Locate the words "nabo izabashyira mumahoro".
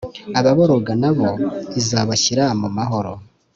1.01-3.11